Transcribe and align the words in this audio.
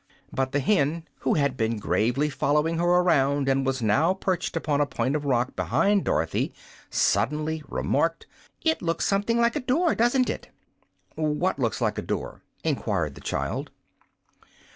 But 0.33 0.51
the 0.51 0.61
hen, 0.61 1.03
who 1.19 1.35
had 1.35 1.55
been 1.55 1.77
gravely 1.77 2.27
following 2.31 2.79
her 2.79 2.83
around 2.87 3.47
and 3.47 3.63
was 3.63 3.83
now 3.83 4.15
perched 4.15 4.57
upon 4.57 4.81
a 4.81 4.87
point 4.87 5.15
of 5.15 5.25
rock 5.25 5.55
behind 5.55 6.05
Dorothy, 6.05 6.55
suddenly 6.89 7.61
remarked: 7.69 8.25
"It 8.63 8.81
looks 8.81 9.05
something 9.05 9.37
like 9.39 9.55
a 9.55 9.59
door, 9.59 9.93
doesn't 9.93 10.27
it?" 10.27 10.49
"What 11.13 11.59
looks 11.59 11.81
like 11.81 11.99
a 11.99 12.01
door?" 12.01 12.41
enquired 12.63 13.13
the 13.13 13.21
child. 13.21 13.69